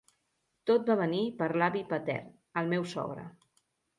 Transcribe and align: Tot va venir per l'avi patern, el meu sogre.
Tot 0.69 0.87
va 0.91 0.95
venir 1.01 1.19
per 1.41 1.49
l'avi 1.63 1.83
patern, 1.93 2.33
el 2.63 2.73
meu 2.75 2.87
sogre. 2.97 3.27